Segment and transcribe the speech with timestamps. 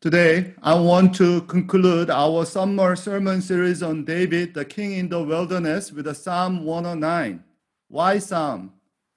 [0.00, 5.20] Today, I want to conclude our summer sermon series on David, the king in the
[5.20, 7.42] wilderness, with a Psalm 109.
[7.88, 8.74] Why Psalm?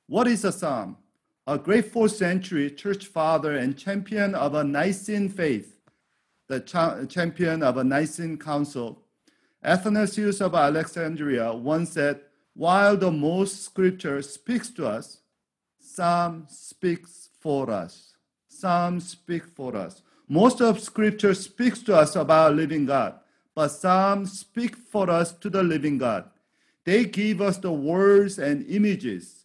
[0.08, 0.98] What is a Psalm?
[1.46, 5.80] A great fourth century church father and champion of a Nicene faith,
[6.48, 9.04] the cha- champion of a Nicene council,
[9.64, 12.22] Athanasius of Alexandria once said,
[12.56, 15.20] While the most scripture speaks to us,
[15.80, 18.16] Psalm speaks for us.
[18.48, 20.02] Psalm speaks for us.
[20.32, 23.16] Most of Scripture speaks to us about living God,
[23.54, 26.30] but Psalms speak for us to the living God.
[26.86, 29.44] They give us the words and images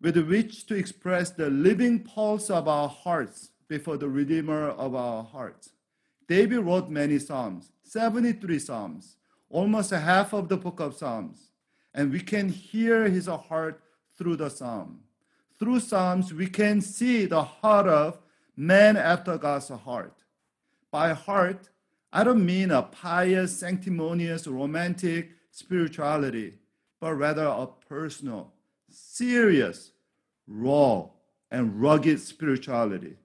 [0.00, 5.22] with which to express the living pulse of our hearts before the Redeemer of our
[5.22, 5.74] hearts.
[6.26, 9.16] David wrote many Psalms, 73 Psalms,
[9.50, 11.50] almost half of the book of Psalms,
[11.92, 13.82] and we can hear his heart
[14.16, 15.00] through the Psalm.
[15.58, 18.18] Through Psalms, we can see the heart of
[18.56, 20.21] man after God's heart.
[20.92, 21.70] By heart,
[22.12, 26.58] I don't mean a pious, sanctimonious, romantic spirituality,
[27.00, 28.52] but rather a personal,
[28.90, 29.92] serious,
[30.46, 31.08] raw,
[31.50, 33.16] and rugged spirituality.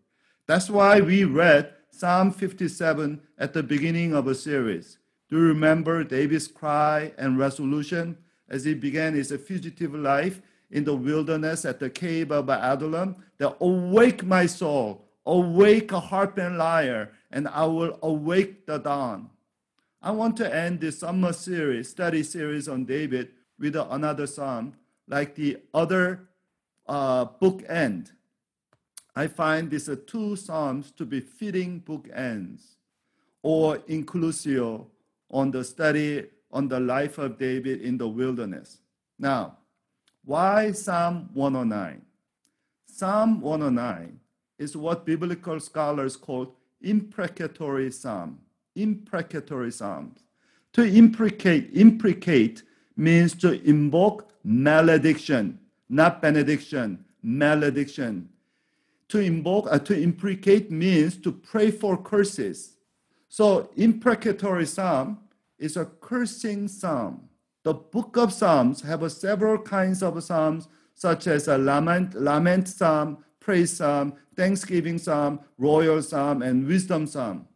[0.47, 4.97] That's why we read Psalm 57 at the beginning of a series.
[5.29, 8.17] Do you remember David's cry and resolution
[8.49, 13.17] as he began his fugitive life in the wilderness at the cave of Adullam?
[13.39, 19.29] That awake my soul, awake a harp and lyre, and I will awake the dawn.
[20.01, 24.73] I want to end this summer series, study series on David, with another psalm,
[25.07, 26.27] like the other
[26.87, 28.11] uh, bookend.
[29.15, 32.75] I find these two psalms to be fitting bookends,
[33.41, 34.85] or inclusio,
[35.29, 38.79] on the study on the life of David in the wilderness.
[39.19, 39.57] Now,
[40.23, 42.01] why Psalm 109?
[42.85, 44.19] Psalm 109
[44.57, 48.39] is what biblical scholars call imprecatory psalm.
[48.75, 50.19] Imprecatory psalms.
[50.73, 52.63] To imprecate, imprecate
[52.95, 58.29] means to invoke malediction, not benediction, malediction.
[59.09, 62.77] To invoke, uh, to imprecate means to pray for curses.
[63.29, 65.19] So imprecatory psalm
[65.57, 67.27] is a cursing psalm.
[67.63, 73.23] The book of Psalms have several kinds of psalms, such as a lament, lament psalm,
[73.47, 77.47] praise psalm, thanksgiving psalm, royal psalm, and wisdom psalm.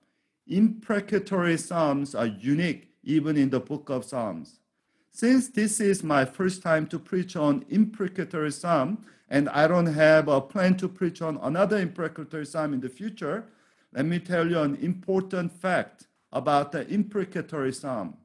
[0.48, 4.62] Imprecatory psalms are unique even in the book of Psalms.
[5.10, 10.30] Since this is my first time to preach on imprecatory psalm, and I don't have
[10.30, 13.44] a plan to preach on another imprecatory psalm in the future,
[13.92, 18.16] let me tell you an important fact about the imprecatory psalm.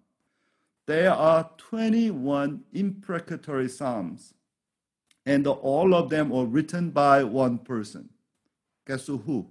[0.87, 4.34] There are 21 imprecatory psalms
[5.27, 8.09] and all of them were written by one person.
[8.87, 9.49] Guess who?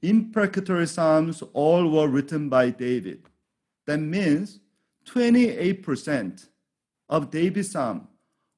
[0.00, 3.24] Imprecatory Psalms all were written by David.
[3.86, 4.60] That means
[5.06, 6.46] 28%
[7.08, 8.06] of David's Psalm,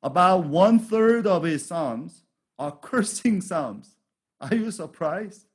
[0.02, 2.22] about one third of his Psalms,
[2.58, 3.96] are cursing Psalms.
[4.40, 5.46] Are you surprised?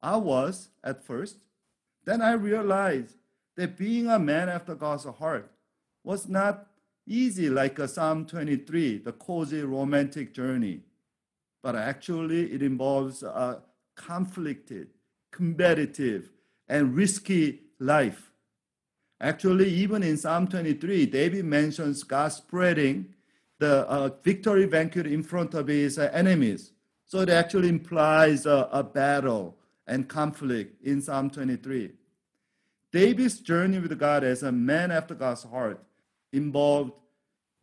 [0.00, 1.36] I was at first.
[2.04, 3.16] Then I realized
[3.56, 5.52] that being a man after God's heart
[6.02, 6.66] was not
[7.06, 10.80] easy like a Psalm 23, the cozy romantic journey.
[11.62, 13.62] But actually, it involves a
[13.96, 14.88] conflicted,
[15.30, 16.30] competitive,
[16.68, 18.32] and risky life.
[19.20, 23.14] Actually, even in Psalm 23, David mentions God spreading
[23.58, 26.72] the uh, victory banquet in front of his uh, enemies.
[27.04, 31.92] So it actually implies a, a battle and conflict in Psalm 23.
[32.90, 35.80] David's journey with God as a man after God's heart
[36.32, 36.92] involved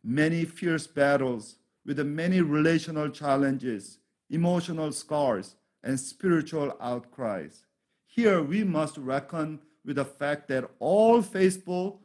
[0.02, 3.98] many fierce battles with many relational challenges,
[4.28, 7.64] emotional scars, and spiritual outcries.
[8.06, 12.02] Here we must reckon with the fact that all faithful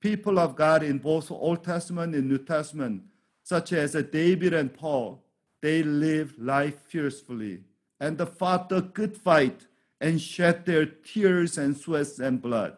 [0.00, 3.02] people of God in both Old Testament and New Testament,
[3.42, 5.24] such as David and Paul,
[5.60, 7.64] they lived life fiercely
[8.00, 9.66] and fought the good fight
[10.00, 12.76] and shed their tears and sweats and blood.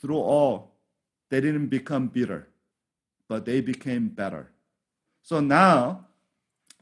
[0.00, 0.76] Through all,
[1.30, 2.48] they didn't become bitter,
[3.28, 4.50] but they became better.
[5.22, 6.06] So now,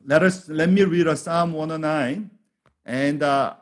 [0.05, 2.31] let us let me read a Psalm 109,
[2.85, 3.55] and uh,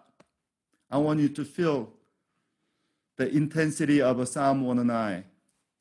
[0.91, 1.93] I want you to feel
[3.17, 5.25] the intensity of a Psalm 109.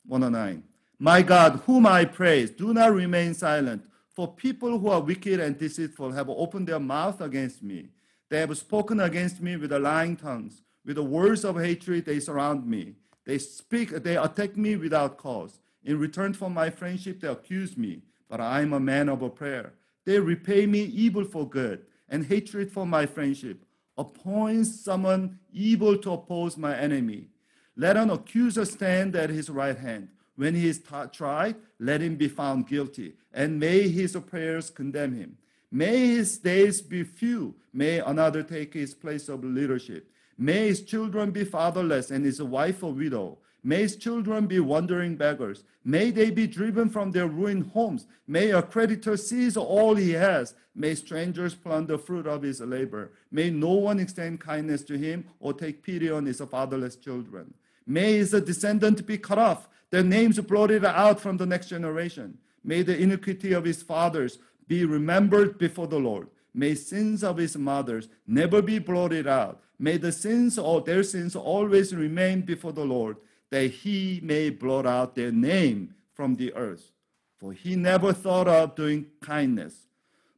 [0.08, 0.64] 109.
[1.00, 3.86] My God, whom I praise, do not remain silent.
[4.16, 7.90] For people who are wicked and deceitful have opened their mouth against me.
[8.30, 10.62] They have spoken against me with lying tongues.
[10.86, 12.94] With the words of hatred, they surround me.
[13.26, 15.60] They speak, they attack me without cause.
[15.84, 19.30] In return for my friendship, they accuse me, but I am a man of a
[19.30, 19.74] prayer.
[20.06, 23.66] They repay me evil for good and hatred for my friendship.
[23.98, 27.30] Appoint someone able to oppose my enemy.
[27.76, 30.10] Let an accuser stand at his right hand.
[30.36, 35.16] When he is t- tried, let him be found guilty, and may his prayers condemn
[35.16, 35.38] him.
[35.72, 37.56] May his days be few.
[37.74, 40.10] May another take his place of leadership.
[40.38, 43.38] May his children be fatherless and his wife a widow.
[43.64, 45.64] May his children be wandering beggars.
[45.84, 48.06] May they be driven from their ruined homes.
[48.28, 50.54] May a creditor seize all he has.
[50.76, 53.12] May strangers plunder fruit of his labor.
[53.32, 57.54] May no one extend kindness to him or take pity on his fatherless children.
[57.88, 62.38] May his descendant be cut off, their names blotted out from the next generation.
[62.64, 66.28] May the iniquity of his fathers be remembered before the Lord.
[66.54, 69.62] May sins of his mothers never be blotted out.
[69.78, 73.18] May the sins or their sins always remain before the Lord
[73.52, 76.92] that he may blot out their name from the earth.
[77.38, 79.88] For he never thought of doing kindness,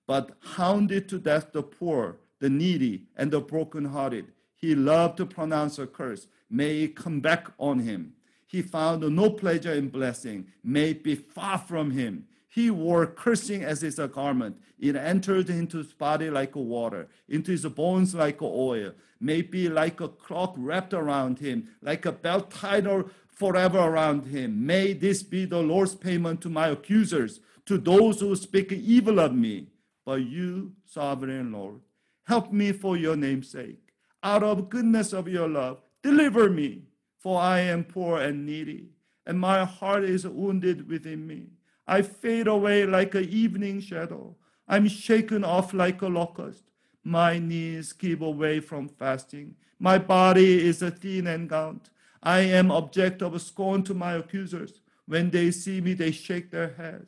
[0.07, 4.31] but hounded to death the poor, the needy, and the brokenhearted.
[4.55, 6.27] He loved to pronounce a curse.
[6.49, 8.13] May it come back on him.
[8.47, 10.47] He found no pleasure in blessing.
[10.63, 12.27] May it be far from him.
[12.47, 14.57] He wore cursing as his garment.
[14.79, 18.93] It entered into his body like water, into his bones like oil.
[19.19, 24.25] May be like a cloak wrapped around him, like a belt tied or forever around
[24.25, 24.65] him.
[24.65, 29.33] May this be the Lord's payment to my accusers, to those who speak evil of
[29.33, 29.67] me.
[30.05, 31.81] But you, sovereign Lord,
[32.25, 33.93] help me for your name's sake.
[34.23, 36.83] Out of goodness of your love, deliver me,
[37.19, 38.89] for I am poor and needy,
[39.25, 41.47] and my heart is wounded within me.
[41.85, 44.35] I fade away like an evening shadow.
[44.67, 46.63] I'm shaken off like a locust.
[47.07, 49.55] My knees give away from fasting.
[49.79, 51.89] My body is a thin and gaunt.
[52.21, 54.81] I am object of scorn to my accusers.
[55.05, 57.07] When they see me, they shake their heads.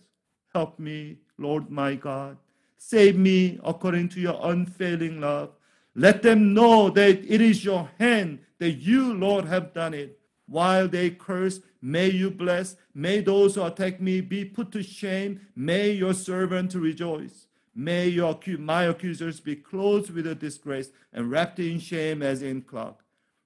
[0.53, 2.37] Help me, Lord my God.
[2.77, 5.49] Save me according to your unfailing love.
[5.95, 10.17] Let them know that it is your hand, that you, Lord, have done it.
[10.47, 12.77] While they curse, may you bless.
[12.93, 15.41] May those who attack me be put to shame.
[15.57, 17.48] May your servant rejoice.
[17.75, 22.61] May your, my accusers be clothed with a disgrace and wrapped in shame as in
[22.61, 23.01] cloth.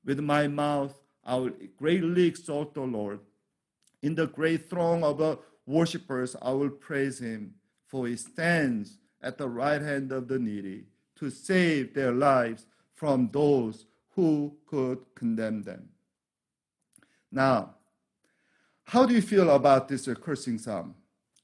[0.05, 3.19] With my mouth, I will greatly exalt the Lord.
[4.01, 7.55] In the great throng of the worshippers, I will praise him,
[7.87, 10.85] for he stands at the right hand of the needy
[11.15, 13.85] to save their lives from those
[14.15, 15.89] who could condemn them.
[17.31, 17.75] Now,
[18.85, 20.95] how do you feel about this cursing psalm?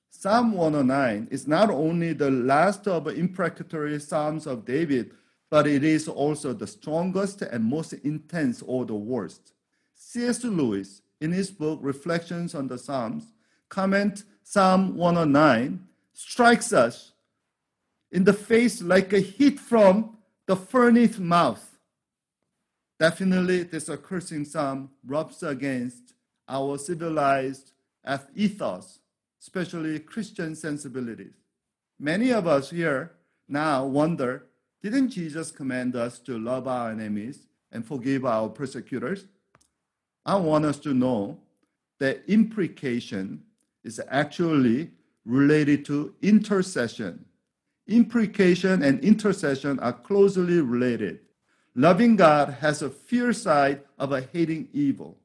[0.09, 5.11] Psalm 109 is not only the last of the imprecatory psalms of David,
[5.49, 9.53] but it is also the strongest and most intense or the worst.
[9.95, 10.43] C.S.
[10.43, 13.33] Lewis, in his book Reflections on the Psalms,
[13.67, 17.11] comment Psalm 109 strikes us
[18.11, 20.17] in the face like a heat from
[20.47, 21.77] the furnace mouth.
[22.99, 26.13] Definitely, this accursing psalm rubs against
[26.47, 27.71] our civilized
[28.35, 28.99] ethos,
[29.41, 31.33] especially Christian sensibilities.
[31.99, 33.11] Many of us here
[33.47, 34.45] now wonder
[34.81, 39.25] didn't Jesus command us to love our enemies and forgive our persecutors?
[40.25, 41.37] I want us to know
[41.99, 43.43] that imprecation
[43.83, 44.91] is actually
[45.25, 47.25] related to intercession.
[47.87, 51.19] Imprecation and intercession are closely related.
[51.75, 55.17] Loving God has a fear side of a hating evil.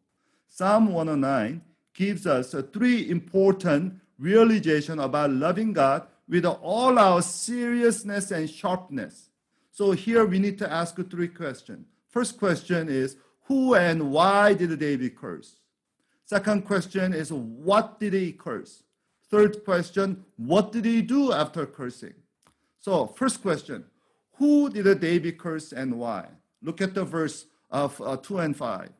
[0.48, 1.62] Psalm 109
[1.94, 9.30] gives us three important realization about loving God with all our seriousness and sharpness.
[9.70, 11.86] So here we need to ask three questions.
[12.08, 15.56] First question is who and why did David curse?
[16.24, 18.82] Second question is what did he curse?
[19.30, 22.14] Third question, what did he do after cursing?
[22.78, 23.84] So first question,
[24.34, 26.28] who did David curse and why?
[26.62, 28.90] Look at the verse of uh, 2 and 5.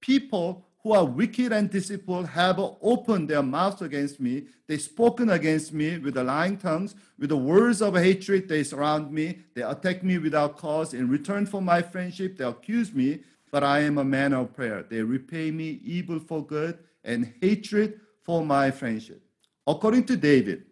[0.00, 4.46] People who are wicked and deceitful have opened their mouths against me.
[4.66, 8.48] They spoken against me with the lying tongues, with the words of hatred.
[8.48, 9.40] They surround me.
[9.54, 10.94] They attack me without cause.
[10.94, 13.20] In return for my friendship, they accuse me.
[13.50, 14.84] But I am a man of prayer.
[14.88, 19.22] They repay me evil for good and hatred for my friendship.
[19.66, 20.64] According to David,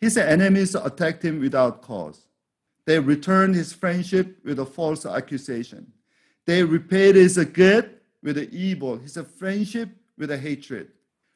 [0.00, 2.26] his enemies attacked him without cause.
[2.86, 5.92] They returned his friendship with a false accusation.
[6.46, 7.93] They repaid his good
[8.24, 10.90] with the evil, his friendship with a hatred.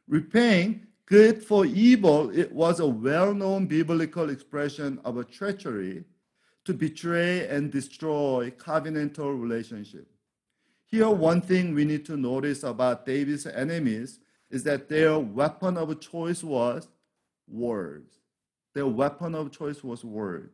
[0.09, 6.03] Repaying good for evil, it was a well-known biblical expression of a treachery
[6.65, 10.09] to betray and destroy covenantal relationship.
[10.87, 16.01] Here, one thing we need to notice about David's enemies is that their weapon of
[16.01, 16.89] choice was
[17.47, 18.15] words.
[18.75, 20.51] Their weapon of choice was word.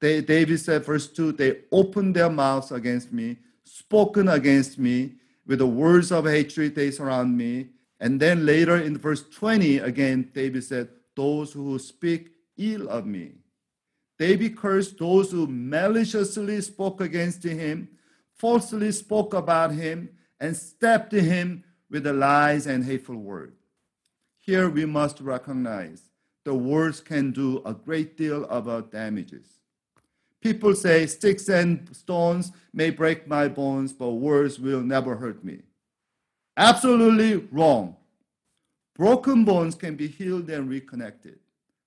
[0.00, 5.14] They, David said, verse 2, they opened their mouths against me, spoken against me,
[5.48, 7.70] with the words of hatred they surround me.
[7.98, 13.32] And then later in verse 20, again, David said, Those who speak ill of me.
[14.18, 17.88] David cursed those who maliciously spoke against him,
[18.34, 23.56] falsely spoke about him, and stabbed him with the lies and hateful words.
[24.36, 26.02] Here we must recognize
[26.44, 29.57] the words can do a great deal of damages.
[30.40, 35.62] People say sticks and stones may break my bones, but words will never hurt me.
[36.56, 37.96] Absolutely wrong.
[38.94, 41.38] Broken bones can be healed and reconnected,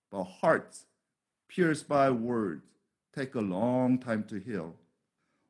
[0.10, 0.86] but hearts
[1.48, 2.64] pierced by words
[3.14, 4.76] take a long time to heal.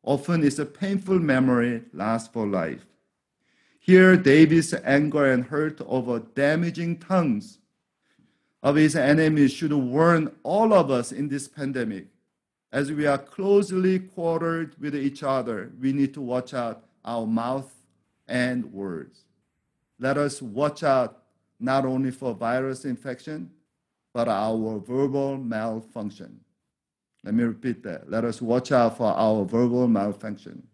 [0.04, 2.86] Often it's a painful memory lasts for life.
[3.80, 7.60] Here, David's anger and hurt over damaging tongues
[8.64, 12.08] of his enemies should warn all of us in this pandemic.
[12.72, 17.72] As we are closely quartered with each other, we need to watch out our mouth
[18.28, 19.26] and words.
[20.00, 21.24] Let us watch out
[21.60, 23.52] not only for virus infection,
[24.14, 26.40] but our verbal malfunction.
[27.24, 28.10] Let me repeat that.
[28.10, 30.68] Let us watch out for our verbal malfunction.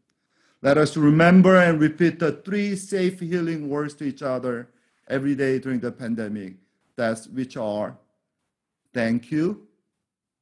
[0.61, 4.69] Let us remember and repeat the three safe healing words to each other
[5.07, 6.55] every day during the pandemic.
[6.95, 7.97] That's which are
[8.93, 9.67] thank you,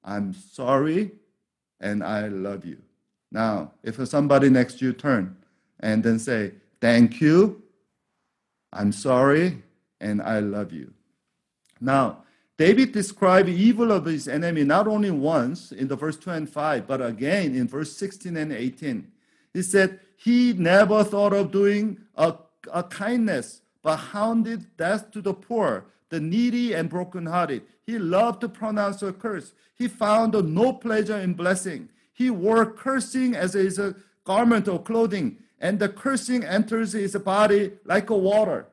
[0.03, 1.11] I'm sorry,
[1.79, 2.77] and I love you.
[3.31, 5.35] Now, if somebody next to you turn
[5.79, 7.63] and then say, thank you,
[8.71, 9.63] I'm sorry,
[9.99, 10.93] and I love you.
[11.81, 12.23] Now,
[12.57, 16.87] David described evil of his enemy not only once in the verse 2 and 5,
[16.87, 19.11] but again in verse 16 and 18.
[19.53, 22.35] He said, He never thought of doing a,
[22.73, 27.63] a kindness, but hounded death to the poor, the needy and brokenhearted.
[27.85, 29.53] He loved to pronounce a curse.
[29.75, 31.89] He found no pleasure in blessing.
[32.13, 38.09] He wore cursing as a garment or clothing, and the cursing enters his body like
[38.09, 38.67] a water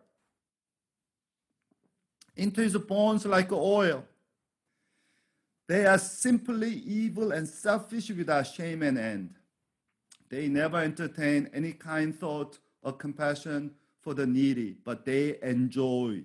[2.36, 4.04] into his bones like oil.
[5.68, 9.34] They are simply evil and selfish without shame and end.
[10.28, 16.24] They never entertain any kind thought or compassion for the needy, but they enjoyed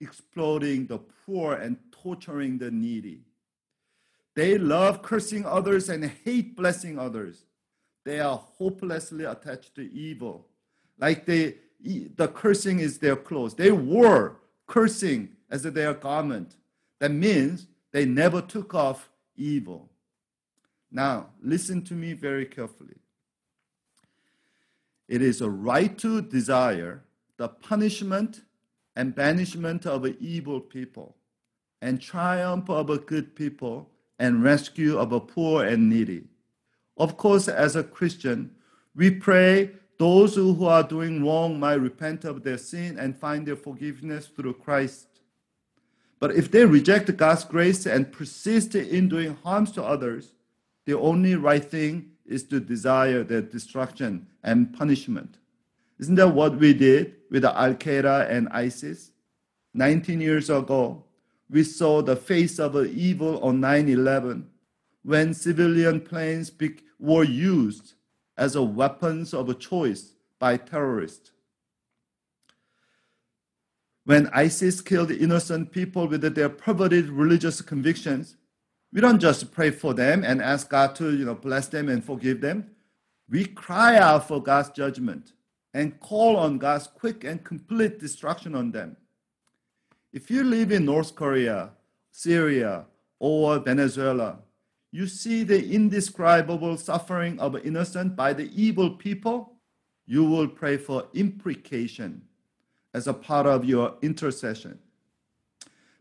[0.00, 3.22] exploiting the poor and torturing the needy.
[4.34, 7.44] They love cursing others and hate blessing others.
[8.04, 10.46] They are hopelessly attached to evil.
[10.98, 13.54] Like they, the cursing is their clothes.
[13.54, 14.36] They wore
[14.66, 16.56] cursing as their garment.
[16.98, 19.88] That means they never took off evil.
[20.90, 22.96] Now, listen to me very carefully.
[25.08, 27.02] It is a right to desire
[27.36, 28.42] the punishment
[28.96, 31.14] and banishment of evil people,
[31.82, 36.24] and triumph of good people, and rescue of poor and needy.
[36.96, 38.50] Of course, as a Christian,
[38.94, 43.56] we pray those who are doing wrong might repent of their sin and find their
[43.56, 45.06] forgiveness through Christ.
[46.18, 50.32] But if they reject God's grace and persist in doing harms to others,
[50.86, 55.36] the only right thing is to desire their destruction and punishment.
[55.98, 59.12] Isn't that what we did with Al Qaeda and ISIS?
[59.74, 61.04] 19 years ago,
[61.48, 64.48] we saw the face of evil on 9 11
[65.02, 66.50] when civilian planes
[66.98, 67.94] were used
[68.36, 71.30] as a weapons of choice by terrorists.
[74.04, 78.36] When ISIS killed innocent people with their perverted religious convictions,
[78.92, 82.04] we don't just pray for them and ask God to you know, bless them and
[82.04, 82.70] forgive them.
[83.28, 85.32] We cry out for God's judgment
[85.76, 88.96] and call on God's quick and complete destruction on them.
[90.10, 91.72] If you live in North Korea,
[92.10, 92.86] Syria,
[93.18, 94.38] or Venezuela,
[94.90, 99.52] you see the indescribable suffering of innocent by the evil people,
[100.06, 102.22] you will pray for imprecation
[102.94, 104.78] as a part of your intercession.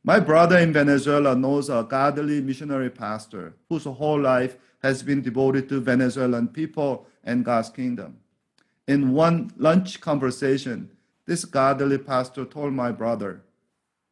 [0.06, 5.68] My brother in Venezuela knows a godly missionary pastor whose whole life has been devoted
[5.68, 8.20] to Venezuelan people and God's kingdom.
[8.88, 10.92] In one lunch conversation,
[11.26, 13.42] this godly pastor told my brother,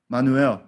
[0.09, 0.63] Manuel,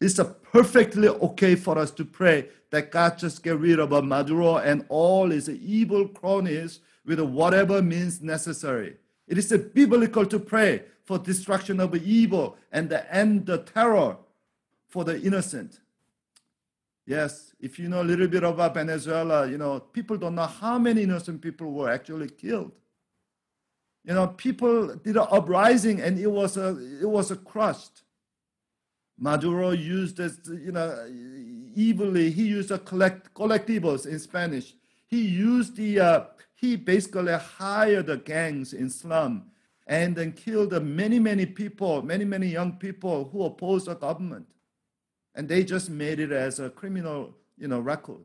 [0.00, 0.20] it's
[0.52, 5.30] perfectly okay for us to pray that God just get rid of Maduro and all
[5.30, 8.96] his evil cronies with whatever means necessary.
[9.26, 14.16] It is biblical to pray for destruction of evil and the end the terror
[14.88, 15.80] for the innocent.
[17.06, 20.78] Yes, if you know a little bit about Venezuela, you know, people don't know how
[20.78, 22.72] many innocent people were actually killed.
[24.06, 28.02] You know, people did an uprising and it was a, it was a crushed.
[29.18, 30.90] Maduro used as you know
[31.76, 32.30] evilly.
[32.30, 34.74] He used a collect colectivos in Spanish.
[35.08, 39.50] He used the uh, he basically hired the gangs in slum
[39.88, 44.46] and then killed many many people, many many young people who opposed the government,
[45.34, 48.24] and they just made it as a criminal you know record.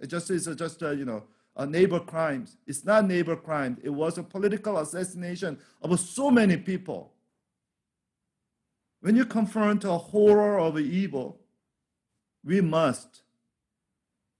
[0.00, 1.24] It just is just a, you know
[1.56, 2.56] a neighbor crimes.
[2.66, 3.76] It's not neighbor crime.
[3.82, 7.12] It was a political assassination of so many people.
[9.00, 11.40] When you confront a horror of evil,
[12.44, 13.22] we must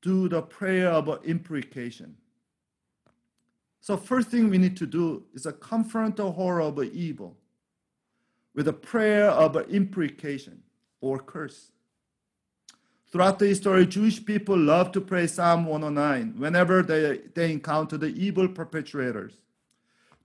[0.02, 2.16] do the prayer of imprecation.
[3.80, 7.36] So first thing we need to do is to confront the horror of evil
[8.54, 10.62] with a prayer of imprecation
[11.00, 11.72] or curse.
[13.10, 18.06] Throughout the history, Jewish people love to pray Psalm 109 whenever they, they encounter the
[18.06, 19.34] evil perpetrators.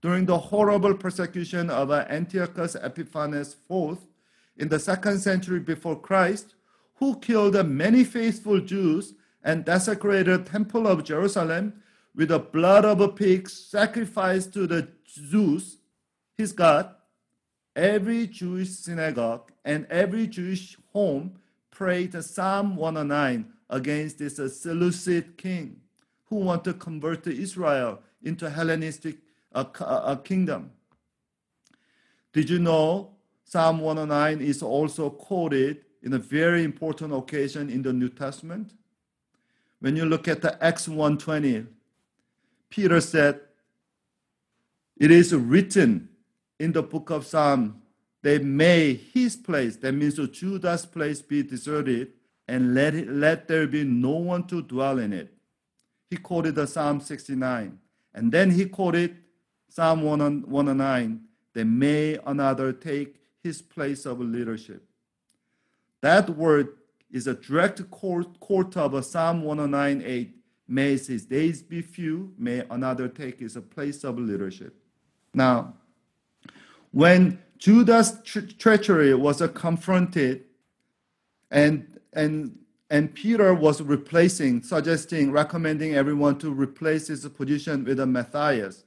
[0.01, 3.97] During the horrible persecution of Antiochus Epiphanes IV
[4.57, 6.53] in the second century before Christ,
[6.95, 11.81] who killed many faithful Jews and desecrated temple of Jerusalem
[12.13, 15.77] with the blood of a pig sacrificed to the Zeus,
[16.37, 16.93] his god,
[17.75, 21.39] every Jewish synagogue and every Jewish home
[21.75, 25.81] prayed Psalm 109 against this Seleucid king
[26.27, 29.17] who wanted to convert Israel into Hellenistic
[29.53, 30.71] uh, uh, kingdom.
[32.31, 33.11] Did you know
[33.43, 38.73] Psalm 109 is also quoted in a very important occasion in the New Testament?
[39.81, 41.67] When you look at the Acts 120,
[42.69, 43.41] Peter said,
[44.97, 46.07] It is written
[46.57, 47.81] in the book of Psalm
[48.25, 52.13] they may his place, that means Judah's place, be deserted,
[52.47, 55.31] and let, it, let there be no one to dwell in it.
[56.09, 57.77] He quoted the Psalm 69.
[58.15, 59.17] And then he quoted
[59.69, 61.21] Psalm 109,
[61.53, 64.83] that may another take his place of leadership.
[66.01, 66.69] That word
[67.11, 70.31] is a direct quote of Psalm 109.8.
[70.67, 74.75] May his days be few, may another take his place of leadership.
[75.31, 75.75] Now,
[76.89, 80.45] when Judah's tre- treachery was confronted,
[81.51, 82.57] and, and,
[82.89, 88.83] and Peter was replacing, suggesting, recommending everyone to replace his position with a Matthias.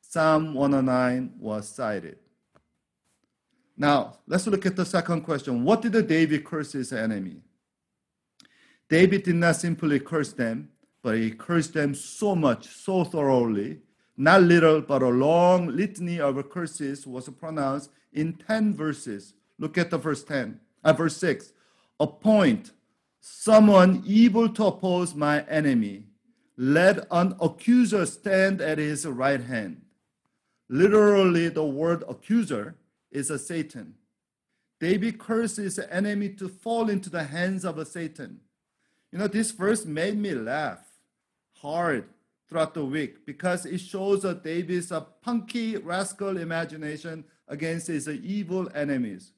[0.00, 2.18] Psalm 109 was cited.
[3.76, 5.64] Now, let's look at the second question.
[5.64, 7.36] What did David curse his enemy?
[8.88, 10.68] David did not simply curse them,
[11.02, 13.80] but he cursed them so much, so thoroughly,
[14.16, 19.34] not little, but a long litany of curses was pronounced in 10 verses.
[19.58, 21.52] Look at the verse 10, uh, verse 6.
[21.98, 22.72] Appoint
[23.20, 26.04] someone evil to oppose my enemy.
[26.56, 29.82] Let an accuser stand at his right hand.
[30.68, 32.76] Literally, the word accuser
[33.10, 33.94] is a Satan.
[34.80, 38.40] David curses the enemy to fall into the hands of a Satan.
[39.12, 40.80] You know, this verse made me laugh
[41.60, 42.08] hard
[42.52, 48.68] throughout the week because it shows that David's a punky rascal imagination against his evil
[48.74, 49.32] enemies.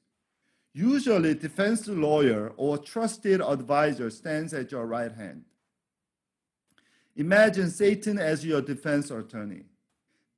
[0.73, 5.45] Usually, defense lawyer or trusted advisor stands at your right hand.
[7.15, 9.63] Imagine Satan as your defense attorney.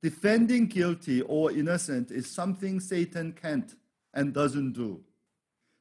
[0.00, 3.74] Defending guilty or innocent is something Satan can't
[4.14, 5.00] and doesn't do.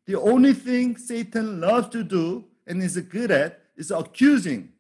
[0.08, 4.74] The only thing Satan loves to do and is good at is accusing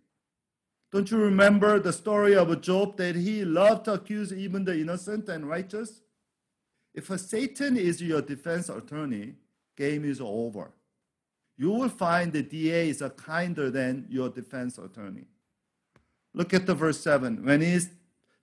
[0.91, 5.27] don't you remember the story of Job that he loved to accuse even the innocent
[5.27, 6.01] and righteous?
[6.93, 9.35] If Satan is your defense attorney,
[9.75, 10.71] game is over.
[11.57, 15.25] You will find the DA is kinder than your defense attorney.
[16.33, 17.43] Look at the verse 7.
[17.43, 17.89] When he is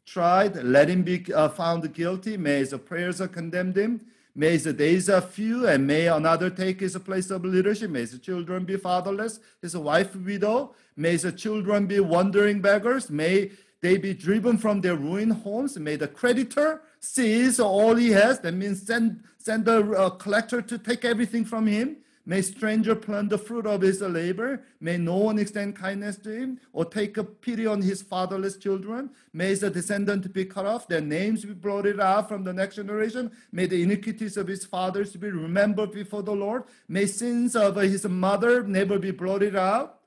[0.05, 2.37] tried, let him be uh, found guilty.
[2.37, 4.07] May his prayers condemn him.
[4.37, 7.91] May his days are few, and may another take his place of leadership.
[7.91, 10.75] May his children be fatherless, his wife widow.
[10.97, 13.11] May his children be wandering beggars.
[13.11, 15.79] May they be driven from their ruined homes.
[15.79, 18.41] May the creditor seize all he has.
[18.41, 21.99] That means send, send the uh, collector to take everything from him.
[22.27, 24.63] May stranger plunder the fruit of his labor.
[24.81, 29.11] May no one extend kindness to him or take a pity on his fatherless children.
[29.35, 33.31] May his descendant be cut off, their names be blotted out from the next generation.
[33.53, 36.65] May the iniquities of his fathers be remembered before the Lord.
[36.89, 40.01] May sins of his mother never be blotted out.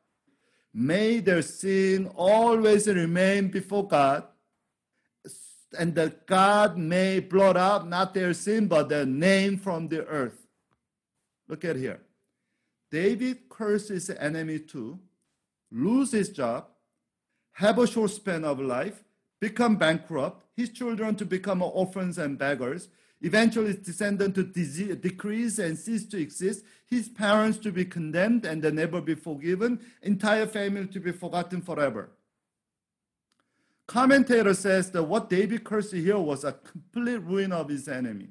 [0.73, 4.23] May their sin always remain before God.
[5.77, 10.47] And that God may blot out not their sin, but their name from the earth.
[11.47, 11.99] Look at here.
[12.89, 14.99] David curses enemy to
[15.71, 16.67] lose his job,
[17.53, 19.03] have a short span of life,
[19.39, 22.87] become bankrupt, his children to become orphans and beggars,
[23.21, 28.61] eventually his descendant to decrease and cease to exist, his parents to be condemned and
[28.73, 32.11] never be forgiven, entire family to be forgotten forever.
[33.87, 38.29] Commentator says that what David cursed here was a complete ruin of his enemy.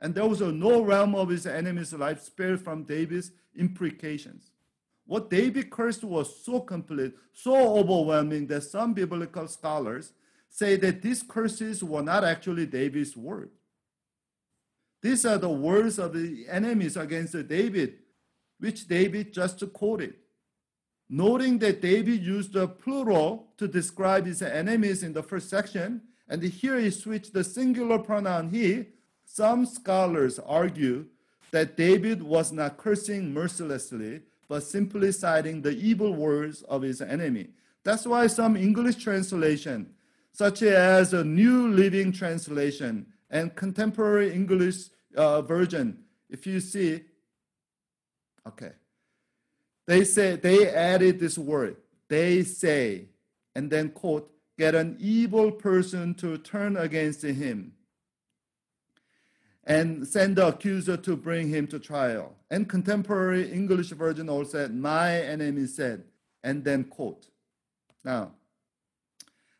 [0.00, 4.50] And there was no realm of his enemy's life spared from David's imprecations.
[5.06, 10.12] What David cursed was so complete, so overwhelming that some biblical scholars
[10.50, 13.52] say that these curses were not actually David's words.
[15.00, 17.94] These are the words of the enemies against David,
[18.58, 20.14] which David just quoted.
[21.08, 26.42] Noting that David used the plural to describe his enemies in the first section, and
[26.42, 28.86] here he switched the singular pronoun he,
[29.28, 31.04] some scholars argue
[31.50, 37.48] that David was not cursing mercilessly, but simply citing the evil words of his enemy.
[37.84, 39.94] That's why some English translation,
[40.32, 45.98] such as a New Living Translation and Contemporary English uh, Version,
[46.30, 47.02] if you see,
[48.46, 48.72] okay,
[49.86, 51.76] they say they added this word.
[52.08, 53.08] They say,
[53.54, 57.74] and then quote, get an evil person to turn against him
[59.68, 62.34] and send the accuser to bring him to trial.
[62.50, 66.04] And contemporary English version also said, My enemy said,
[66.42, 67.26] and then quote.
[68.02, 68.32] Now,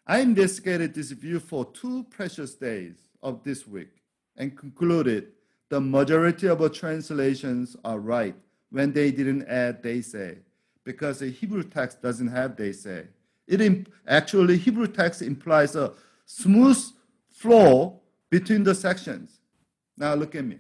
[0.07, 3.91] I investigated this view for two precious days of this week
[4.39, 5.33] and concluded
[5.69, 8.35] the majority of the translations are right
[8.71, 10.39] when they didn't add they say,
[10.85, 13.09] because the Hebrew text doesn't have they say.
[13.47, 15.93] It imp- actually Hebrew text implies a
[16.25, 16.83] smooth
[17.29, 19.38] flow between the sections.
[19.99, 20.59] Now look at me.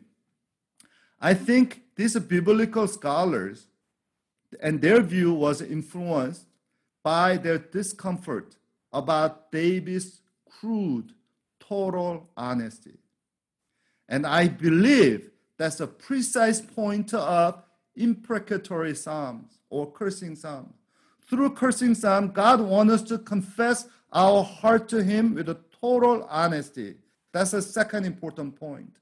[1.20, 3.66] I think these biblical scholars
[4.61, 6.46] and their view was influenced
[7.03, 8.57] by their discomfort
[8.92, 11.12] about David's crude,
[11.61, 12.98] total honesty.
[14.09, 17.62] And I believe that's a precise point of
[17.94, 20.74] imprecatory psalms or cursing psalms.
[21.29, 26.27] Through cursing psalm, God wants us to confess our heart to Him with a total
[26.31, 26.94] honesty.
[27.33, 28.98] That's a second important point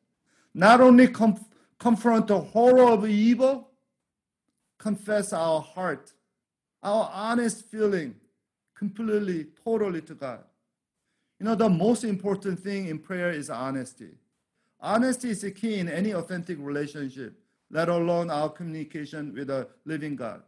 [0.57, 1.45] not only com-
[1.79, 3.69] confront the horror of evil,
[4.79, 6.15] confess our heart,
[6.83, 8.15] our honest feeling
[8.75, 10.43] completely, totally to God.
[11.39, 14.13] You know, the most important thing in prayer is honesty.
[14.81, 17.35] Honesty is the key in any authentic relationship,
[17.71, 20.43] let alone our communication with the living God.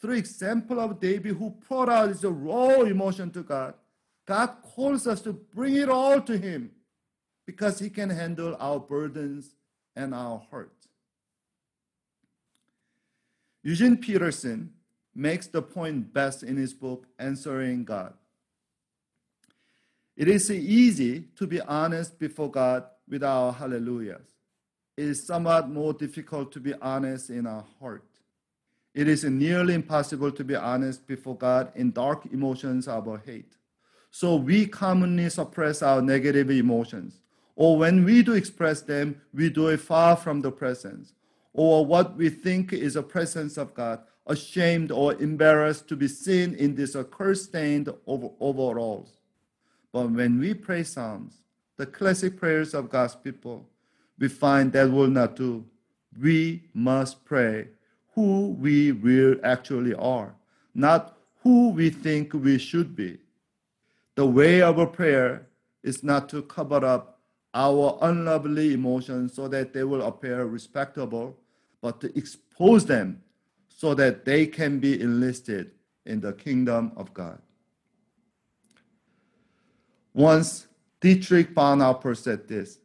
[0.00, 3.74] Through example of David who poured out his raw emotion to God,
[4.26, 6.72] God calls us to bring it all to him
[7.46, 9.54] because He can handle our burdens
[9.96, 10.72] and our hurt.
[13.62, 14.72] Eugene Peterson
[15.14, 18.12] makes the point best in his book, Answering God.
[20.16, 24.28] It is easy to be honest before God with our hallelujahs.
[24.96, 28.04] It is somewhat more difficult to be honest in our heart.
[28.94, 33.56] It is nearly impossible to be honest before God in dark emotions of hate.
[34.10, 37.23] So we commonly suppress our negative emotions
[37.56, 41.14] or when we do express them, we do it far from the presence,
[41.52, 46.54] or what we think is a presence of God, ashamed or embarrassed to be seen
[46.54, 49.18] in this accursed stained overalls.
[49.92, 51.42] But when we pray Psalms,
[51.76, 53.68] the classic prayers of God's people,
[54.18, 55.64] we find that will not do.
[56.20, 57.68] We must pray
[58.14, 60.34] who we really actually are,
[60.74, 63.18] not who we think we should be.
[64.14, 65.46] The way of a prayer
[65.82, 67.13] is not to cover up
[67.54, 71.38] our unlovely emotions so that they will appear respectable,
[71.80, 73.22] but to expose them
[73.68, 75.70] so that they can be enlisted
[76.04, 77.40] in the kingdom of God.
[80.12, 80.66] Once
[81.00, 82.78] Dietrich Bonhoeffer said this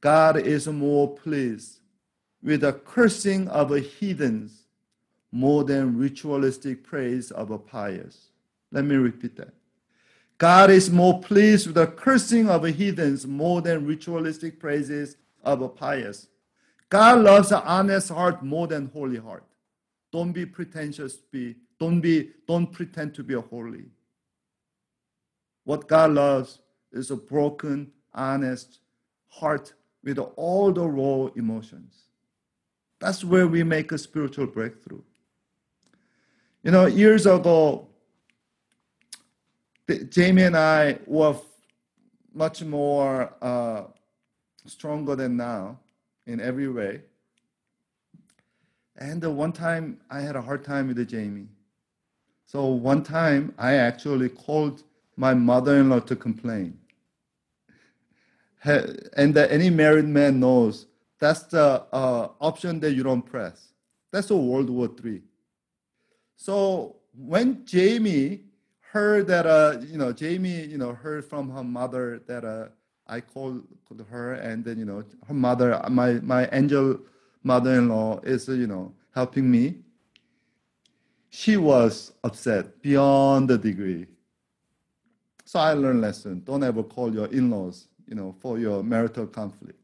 [0.00, 1.80] God is more pleased
[2.42, 4.66] with the cursing of a heathens
[5.32, 8.30] more than ritualistic praise of a pious.
[8.72, 9.54] Let me repeat that.
[10.40, 15.68] God is more pleased with the cursing of heathens more than ritualistic praises of a
[15.68, 16.28] pious.
[16.88, 19.44] God loves an honest heart more than holy heart.
[20.10, 21.16] Don't be pretentious.
[21.16, 23.84] Be don't be don't pretend to be a holy.
[25.64, 28.78] What God loves is a broken, honest
[29.28, 32.04] heart with all the raw emotions.
[32.98, 35.02] That's where we make a spiritual breakthrough.
[36.62, 37.89] You know, years ago,
[40.10, 41.36] Jamie and I were
[42.32, 43.84] much more uh,
[44.66, 45.78] stronger than now
[46.26, 47.02] in every way.
[48.96, 51.48] And the one time I had a hard time with Jamie.
[52.46, 54.82] So one time I actually called
[55.16, 56.78] my mother-in-law to complain.
[58.64, 60.86] and that any married man knows
[61.18, 63.72] that's the uh, option that you don't press.
[64.10, 65.22] That's a World War III.
[66.36, 68.49] So when Jamie
[68.92, 72.68] heard that, uh, you know, Jamie, you know, heard from her mother that uh,
[73.06, 76.98] I called, called her, and then, you know, her mother, my my angel
[77.44, 79.76] mother-in-law is, you know, helping me.
[81.30, 84.06] She was upset beyond the degree.
[85.44, 86.42] So I learned lesson.
[86.44, 89.78] Don't ever call your in-laws, you know, for your marital conflict.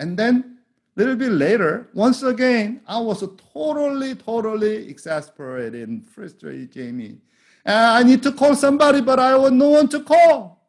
[0.00, 0.58] And then
[0.96, 7.18] a little bit later, once again, I was totally, totally exasperated and frustrated, Jamie.
[7.64, 10.66] And I need to call somebody, but I want no one to call.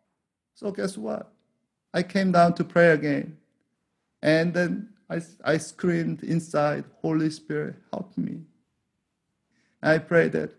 [0.55, 1.31] So guess what?
[1.93, 3.37] I came down to pray again.
[4.21, 8.41] And then I, I screamed inside, Holy Spirit, help me.
[9.81, 10.51] I prayed that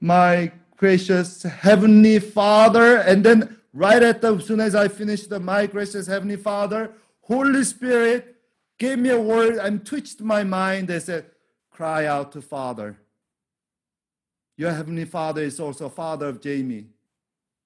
[0.00, 5.40] my gracious Heavenly Father, and then right at the, as soon as I finished the
[5.40, 8.36] my gracious Heavenly Father, Holy Spirit
[8.78, 11.24] gave me a word and twitched my mind and said,
[11.70, 12.98] cry out to Father.
[14.56, 16.86] Your Heavenly Father is also Father of Jamie.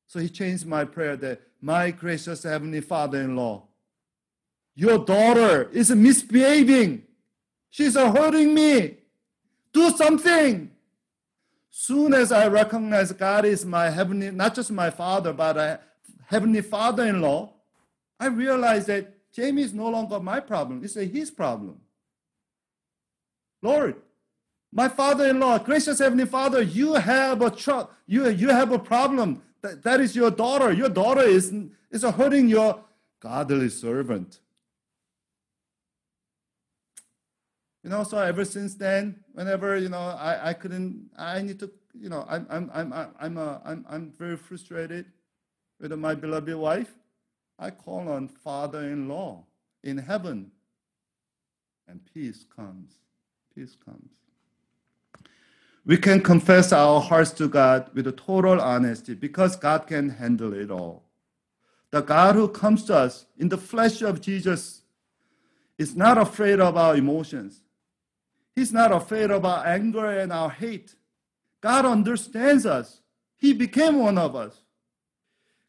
[0.07, 3.65] So he changed my prayer that my gracious Heavenly Father in law,
[4.75, 7.03] your daughter is misbehaving.
[7.69, 8.99] She's hurting me.
[9.73, 10.71] Do something.
[11.71, 15.81] Soon as I recognize God is my heavenly, not just my father, but a
[16.27, 17.53] heavenly father in law,
[18.19, 20.83] I realize that Jamie is no longer my problem.
[20.83, 21.81] It's his problem.
[23.63, 23.97] Lord,
[24.73, 29.43] my father-in-law, gracious heavenly father, you have a tr- you, you have a problem.
[29.63, 30.73] That, that is your daughter.
[30.73, 31.53] Your daughter is,
[31.91, 32.85] is hurting your
[33.21, 34.41] godly servant.
[37.83, 41.71] You know, so ever since then, whenever you know I, I couldn't, I need to,
[41.99, 45.07] you know, I'm I'm I'm I'm a, uh, I'm I'm very frustrated
[45.81, 46.95] with my beloved wife.
[47.59, 49.45] I call on Father-in-law
[49.85, 50.51] in heaven,
[51.87, 52.99] and peace comes.
[53.55, 54.11] Peace comes.
[55.89, 60.71] We can confess our hearts to God with total honesty because God can handle it
[60.71, 61.05] all.
[61.93, 64.83] The God who comes to us in the flesh of Jesus
[65.79, 67.63] is not afraid of our emotions.
[68.55, 70.95] He's not afraid of our anger and our hate.
[71.63, 73.01] God understands us.
[73.39, 74.61] He became one of us.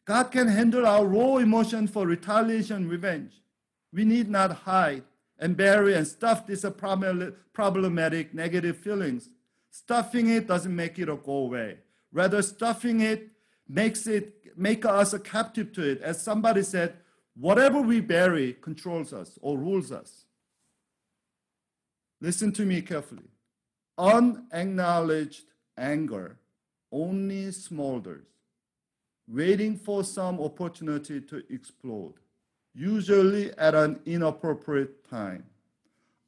[0.04, 3.32] God can handle our raw emotion for retaliation, revenge.
[3.90, 5.04] We need not hide
[5.38, 6.66] and bury and stuff these
[7.54, 9.30] problematic negative feelings.
[9.70, 11.78] Stuffing it doesn't make it go away.
[12.12, 13.28] Rather, stuffing it
[13.68, 16.02] makes it make us a captive to it.
[16.02, 16.94] As somebody said,
[17.34, 20.24] whatever we bury controls us or rules us.
[22.20, 23.30] Listen to me carefully.
[23.96, 25.44] Unacknowledged
[25.76, 26.36] anger
[26.92, 28.26] only smolders,
[29.28, 32.14] waiting for some opportunity to explode,
[32.74, 35.44] usually at an inappropriate time.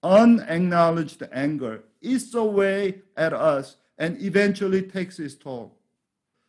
[0.03, 5.77] Unacknowledged anger eats away at us and eventually takes its toll.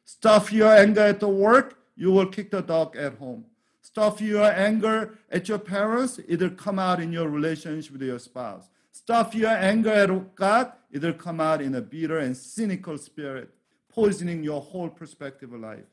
[0.06, 3.46] Stuff your anger at the work, you will kick the dog at home.
[3.82, 8.70] Stuff your anger at your parents, it'll come out in your relationship with your spouse.
[8.92, 13.50] Stuff your anger at God, it'll come out in a bitter and cynical spirit,
[13.90, 15.86] poisoning your whole perspective of life.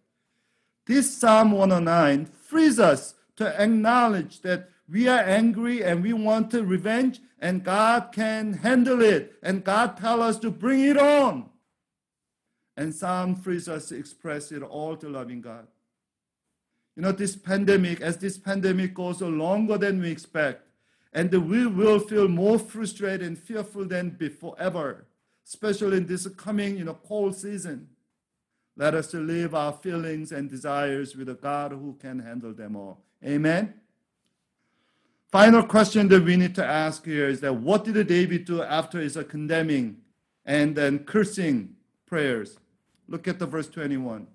[0.86, 7.20] This Psalm 109 frees us to acknowledge that we are angry and we want revenge
[7.38, 11.48] and God can handle it and God tell us to bring it on.
[12.76, 15.66] And Psalm frees us to express it all to loving God.
[16.96, 20.66] You know, this pandemic, as this pandemic goes on longer than we expect,
[21.12, 25.06] and we will feel more frustrated and fearful than before ever,
[25.46, 27.88] especially in this coming, you know, cold season.
[28.76, 33.02] Let us live our feelings and desires with a God who can handle them all.
[33.24, 33.79] Amen.
[35.30, 38.98] Final question that we need to ask here is that what did David do after
[38.98, 39.98] his condemning
[40.44, 42.58] and then cursing prayers?
[43.06, 44.26] Look at the verse 21.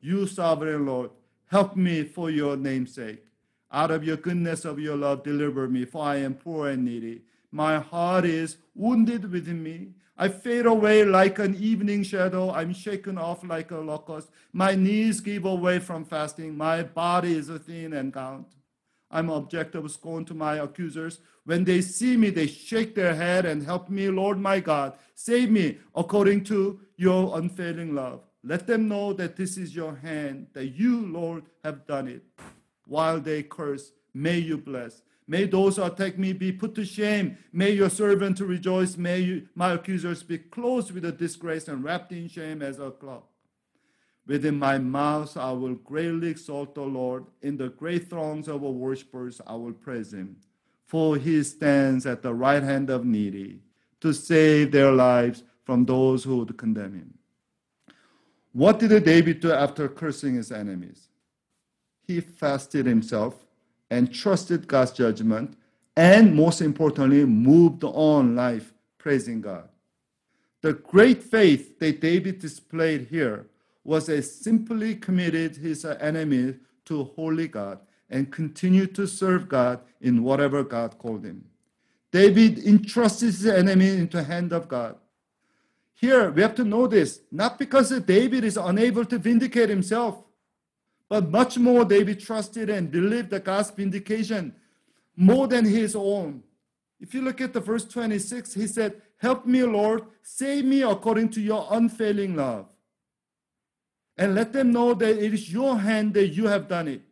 [0.00, 1.10] You sovereign Lord,
[1.46, 3.22] help me for your name's sake.
[3.70, 7.22] Out of your goodness of your love, deliver me, for I am poor and needy.
[7.52, 9.90] My heart is wounded within me.
[10.18, 12.50] I fade away like an evening shadow.
[12.50, 14.30] I'm shaken off like a locust.
[14.52, 16.56] My knees give away from fasting.
[16.56, 18.48] My body is thin and gaunt.
[19.12, 21.20] I'm objective scorn to my accusers.
[21.44, 24.94] When they see me, they shake their head and help me, Lord my God.
[25.14, 28.22] Save me according to your unfailing love.
[28.42, 32.22] Let them know that this is your hand, that you, Lord, have done it.
[32.86, 35.02] While they curse, may you bless.
[35.28, 37.38] May those who attack me be put to shame.
[37.52, 38.96] May your servant rejoice.
[38.96, 42.90] May you, my accusers be clothed with a disgrace and wrapped in shame as a
[42.90, 43.31] cloak.
[44.26, 47.24] Within my mouth I will greatly exalt the Lord.
[47.42, 50.36] In the great throngs of worshippers I will praise him.
[50.86, 53.60] For he stands at the right hand of needy
[54.00, 57.14] to save their lives from those who would condemn him.
[58.52, 61.08] What did David do after cursing his enemies?
[62.06, 63.46] He fasted himself
[63.90, 65.56] and trusted God's judgment,
[65.96, 69.68] and most importantly, moved on life praising God.
[70.60, 73.46] The great faith that David displayed here
[73.84, 80.22] was a simply committed his enemy to holy God and continued to serve God in
[80.22, 81.44] whatever God called him.
[82.10, 84.96] David entrusted his enemy into the hand of God.
[85.94, 90.22] Here we have to know this, not because David is unable to vindicate himself,
[91.08, 94.54] but much more David trusted and believed that God's vindication
[95.16, 96.42] more than his own.
[97.00, 101.28] If you look at the verse 26, he said, Help me, Lord, save me according
[101.30, 102.71] to your unfailing love
[104.16, 107.02] and let them know that it is your hand that you have done it.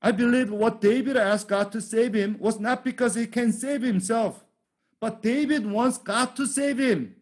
[0.00, 3.82] I believe what David asked God to save him was not because he can save
[3.82, 4.44] himself,
[5.00, 7.14] but David wants God to save him.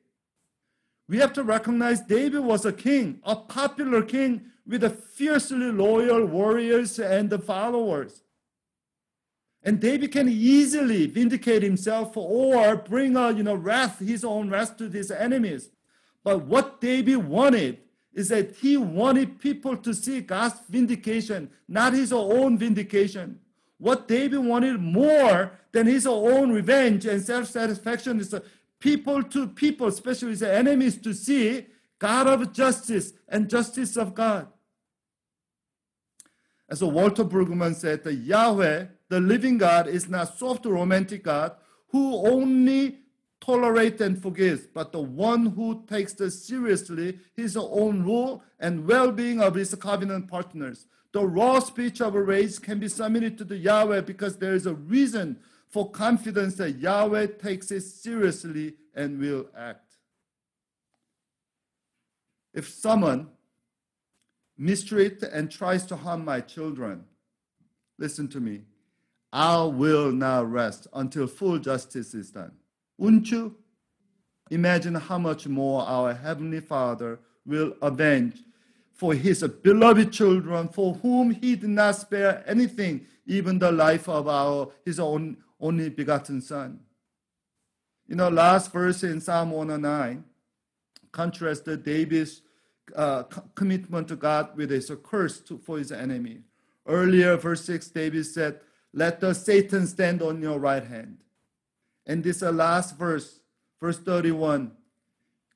[1.06, 6.24] We have to recognize David was a king, a popular king with a fiercely loyal
[6.24, 8.22] warriors and the followers.
[9.62, 14.78] And David can easily vindicate himself or bring a you know wrath, his own wrath
[14.78, 15.68] to his enemies.
[16.24, 17.78] But what David wanted
[18.12, 23.38] is that he wanted people to see God's vindication, not his own vindication.
[23.78, 28.34] What David wanted more than his own revenge and self satisfaction is
[28.80, 31.66] people to people, especially his enemies, to see
[31.98, 34.48] God of justice and justice of God.
[36.68, 41.52] As Walter Brueggemann said, the Yahweh, the living God, is not soft romantic God
[41.88, 43.00] who only
[43.40, 49.40] tolerate and forgive, but the one who takes this seriously his own rule and well-being
[49.40, 50.86] of his covenant partners.
[51.12, 54.66] The raw speech of a race can be submitted to the Yahweh because there is
[54.66, 59.94] a reason for confidence that Yahweh takes it seriously and will act.
[62.52, 63.28] If someone
[64.60, 67.04] mistreats and tries to harm my children,
[67.98, 68.62] listen to me.
[69.32, 72.52] I will not rest until full justice is done.
[73.00, 73.56] Wouldn't you?
[74.50, 78.36] Imagine how much more our Heavenly Father will avenge
[78.92, 84.28] for His beloved children for whom He did not spare anything, even the life of
[84.28, 86.80] our His own only begotten Son.
[88.06, 90.22] You know, last verse in Psalm 109
[91.10, 92.42] contrasted David's
[92.94, 93.22] uh,
[93.54, 96.40] commitment to God with his curse to, for his enemy.
[96.86, 98.60] Earlier, verse 6, David said,
[98.92, 101.24] Let the Satan stand on your right hand.
[102.06, 103.40] And this last verse,
[103.80, 104.72] verse 31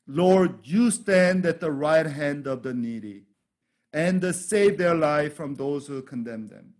[0.07, 3.22] Lord, you stand at the right hand of the needy
[3.92, 6.74] and save their life from those who condemn them.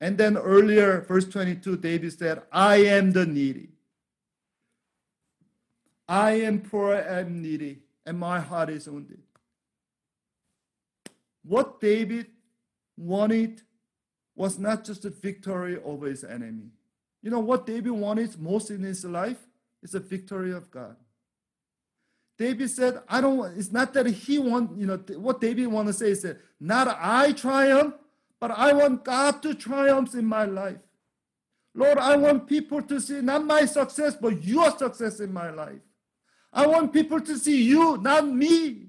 [0.00, 3.70] And then earlier, verse 22, David said, I am the needy.
[6.08, 9.22] I am poor and needy, and my heart is wounded.
[11.42, 12.26] What David
[12.96, 13.62] wanted
[14.34, 16.70] was not just a victory over his enemy,
[17.22, 19.38] you know what David wanted most in his life?
[19.82, 20.96] It's the victory of God.
[22.38, 25.88] David said, I don't, want, it's not that he want, you know, what David want
[25.88, 27.94] to say is that not I triumph,
[28.40, 30.78] but I want God to triumph in my life.
[31.74, 35.80] Lord, I want people to see not my success, but your success in my life.
[36.52, 38.86] I want people to see you, not me.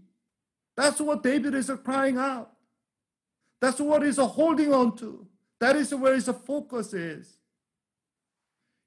[0.76, 2.52] That's what David is crying out.
[3.60, 5.28] That's what he's holding on to.
[5.60, 7.38] That is where his focus is.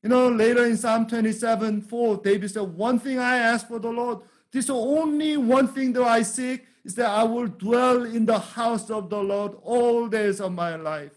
[0.04, 3.88] You know, later in Psalm 27 4, David said, One thing I ask for the
[3.88, 4.18] Lord,
[4.52, 8.90] this only one thing that I seek is that I will dwell in the house
[8.90, 11.14] of the Lord all days of my life.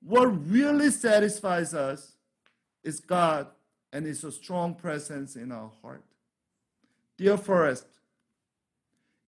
[0.00, 2.14] What really satisfies us
[2.82, 3.48] is God
[3.92, 6.04] and His strong presence in our heart.
[7.18, 7.86] Dear Forest,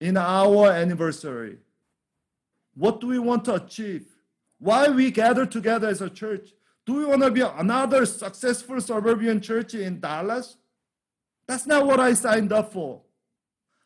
[0.01, 1.59] in our anniversary,
[2.73, 4.07] what do we want to achieve?
[4.57, 6.49] Why we gather together as a church?
[6.87, 10.55] Do we want to be another successful suburban church in Dallas?
[11.45, 13.01] That's not what I signed up for.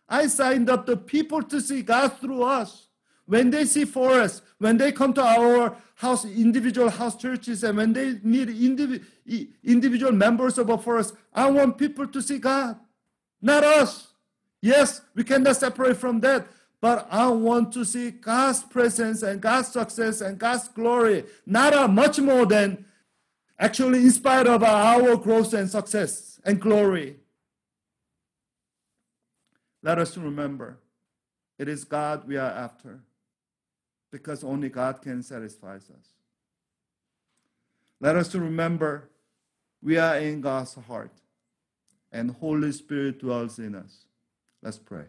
[0.07, 2.89] I signed up the people to see God through us.
[3.25, 7.77] When they see for us, when they come to our house, individual house churches, and
[7.77, 9.03] when they meet indiv-
[9.63, 12.77] individual members of a Forest, I want people to see God,
[13.41, 14.13] not us.
[14.61, 16.47] Yes, we cannot separate from that,
[16.81, 21.87] but I want to see God's presence and God's success and God's glory, not a
[21.87, 22.85] much more than
[23.61, 27.17] actually in spite of our growth and success and glory.
[29.83, 30.79] Let us remember
[31.59, 33.01] It is God we are after
[34.11, 35.91] because only God can satisfy us.
[37.99, 39.09] Let us remember
[39.79, 41.11] we are in God's heart
[42.11, 44.05] and Holy Spirit dwells in us.
[44.63, 45.05] Let's pray.